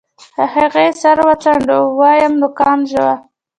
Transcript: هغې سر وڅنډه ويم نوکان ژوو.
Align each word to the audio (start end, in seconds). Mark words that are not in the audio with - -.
هغې 0.53 0.87
سر 1.01 1.17
وڅنډه 1.27 1.77
ويم 1.99 2.33
نوکان 2.41 2.79
ژوو. 2.91 3.11